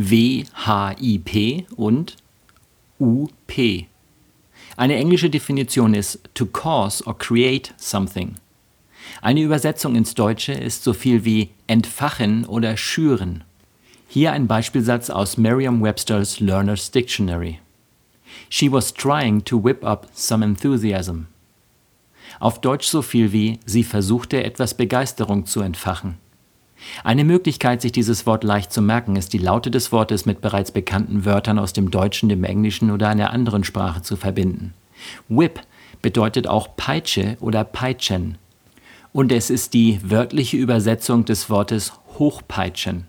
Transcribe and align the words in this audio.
W-H-I-P 0.00 1.66
und 1.74 2.14
U-P. 3.00 3.88
Eine 4.76 4.94
englische 4.94 5.28
Definition 5.28 5.92
ist 5.92 6.20
to 6.34 6.46
cause 6.46 7.04
or 7.04 7.18
create 7.18 7.74
something. 7.76 8.36
Eine 9.22 9.42
Übersetzung 9.42 9.96
ins 9.96 10.14
Deutsche 10.14 10.52
ist 10.52 10.84
so 10.84 10.92
viel 10.92 11.24
wie 11.24 11.50
entfachen 11.66 12.44
oder 12.44 12.76
schüren. 12.76 13.42
Hier 14.06 14.30
ein 14.30 14.46
Beispielsatz 14.46 15.10
aus 15.10 15.36
Merriam-Webster's 15.36 16.38
Learner's 16.38 16.92
Dictionary. 16.92 17.58
She 18.48 18.70
was 18.70 18.94
trying 18.94 19.44
to 19.46 19.64
whip 19.64 19.84
up 19.84 20.06
some 20.12 20.44
enthusiasm. 20.44 21.22
Auf 22.38 22.60
Deutsch 22.60 22.86
so 22.86 23.02
viel 23.02 23.32
wie 23.32 23.58
sie 23.66 23.82
versuchte 23.82 24.44
etwas 24.44 24.74
Begeisterung 24.74 25.44
zu 25.44 25.60
entfachen. 25.60 26.18
Eine 27.04 27.24
Möglichkeit, 27.24 27.82
sich 27.82 27.92
dieses 27.92 28.26
Wort 28.26 28.44
leicht 28.44 28.72
zu 28.72 28.82
merken, 28.82 29.16
ist 29.16 29.32
die 29.32 29.38
Laute 29.38 29.70
des 29.70 29.92
Wortes 29.92 30.26
mit 30.26 30.40
bereits 30.40 30.70
bekannten 30.70 31.24
Wörtern 31.24 31.58
aus 31.58 31.72
dem 31.72 31.90
Deutschen, 31.90 32.28
dem 32.28 32.44
Englischen 32.44 32.90
oder 32.90 33.08
einer 33.08 33.30
anderen 33.30 33.64
Sprache 33.64 34.02
zu 34.02 34.16
verbinden. 34.16 34.74
Whip 35.28 35.60
bedeutet 36.02 36.46
auch 36.46 36.76
Peitsche 36.76 37.36
oder 37.40 37.64
Peitschen. 37.64 38.38
Und 39.12 39.32
es 39.32 39.50
ist 39.50 39.74
die 39.74 39.98
wörtliche 40.02 40.56
Übersetzung 40.56 41.24
des 41.24 41.50
Wortes 41.50 41.92
hochpeitschen. 42.18 43.06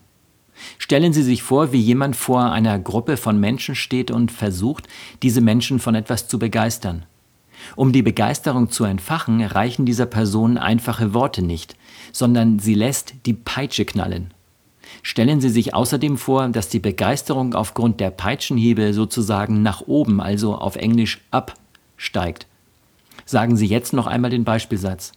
Stellen 0.77 1.13
Sie 1.13 1.23
sich 1.23 1.43
vor, 1.43 1.71
wie 1.71 1.79
jemand 1.79 2.15
vor 2.15 2.51
einer 2.51 2.79
Gruppe 2.79 3.17
von 3.17 3.39
Menschen 3.39 3.75
steht 3.75 4.11
und 4.11 4.31
versucht, 4.31 4.87
diese 5.23 5.41
Menschen 5.41 5.79
von 5.79 5.95
etwas 5.95 6.27
zu 6.27 6.39
begeistern. 6.39 7.05
Um 7.75 7.91
die 7.91 8.01
Begeisterung 8.01 8.69
zu 8.69 8.83
entfachen, 8.83 9.41
reichen 9.43 9.85
dieser 9.85 10.05
Person 10.05 10.57
einfache 10.57 11.13
Worte 11.13 11.41
nicht, 11.41 11.75
sondern 12.11 12.59
sie 12.59 12.73
lässt 12.73 13.13
die 13.25 13.33
Peitsche 13.33 13.85
knallen. 13.85 14.33
Stellen 15.03 15.39
Sie 15.39 15.49
sich 15.49 15.73
außerdem 15.73 16.17
vor, 16.17 16.49
dass 16.49 16.69
die 16.69 16.79
Begeisterung 16.79 17.53
aufgrund 17.53 17.99
der 17.99 18.09
Peitschenhiebe 18.09 18.93
sozusagen 18.93 19.61
nach 19.61 19.81
oben, 19.81 20.19
also 20.19 20.55
auf 20.55 20.75
Englisch 20.75 21.21
up, 21.31 21.53
steigt. 21.95 22.47
Sagen 23.25 23.55
Sie 23.55 23.67
jetzt 23.67 23.93
noch 23.93 24.07
einmal 24.07 24.31
den 24.31 24.43
Beispielsatz. 24.43 25.13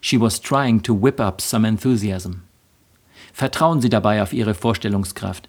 She 0.00 0.20
was 0.20 0.40
trying 0.40 0.82
to 0.82 1.02
whip 1.02 1.20
up 1.20 1.40
some 1.40 1.66
enthusiasm. 1.66 2.42
Vertrauen 3.32 3.80
Sie 3.80 3.90
dabei 3.90 4.22
auf 4.22 4.32
Ihre 4.32 4.54
Vorstellungskraft. 4.54 5.48